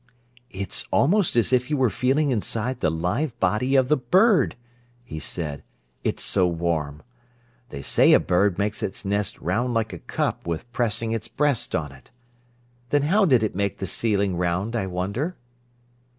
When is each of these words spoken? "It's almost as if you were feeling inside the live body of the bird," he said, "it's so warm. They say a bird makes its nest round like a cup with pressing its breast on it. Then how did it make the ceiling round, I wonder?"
"It's 0.49 0.87
almost 0.89 1.35
as 1.35 1.53
if 1.53 1.69
you 1.69 1.77
were 1.77 1.91
feeling 1.91 2.31
inside 2.31 2.79
the 2.79 2.89
live 2.89 3.39
body 3.39 3.75
of 3.75 3.87
the 3.87 3.95
bird," 3.97 4.55
he 5.03 5.19
said, 5.19 5.63
"it's 6.03 6.23
so 6.23 6.47
warm. 6.47 7.03
They 7.69 7.83
say 7.83 8.13
a 8.13 8.19
bird 8.19 8.57
makes 8.57 8.81
its 8.81 9.05
nest 9.05 9.39
round 9.39 9.75
like 9.75 9.93
a 9.93 9.99
cup 9.99 10.47
with 10.47 10.65
pressing 10.73 11.11
its 11.11 11.27
breast 11.27 11.75
on 11.75 11.91
it. 11.91 12.09
Then 12.89 13.03
how 13.03 13.25
did 13.25 13.43
it 13.43 13.53
make 13.53 13.77
the 13.77 13.85
ceiling 13.85 14.35
round, 14.37 14.75
I 14.75 14.87
wonder?" 14.87 15.37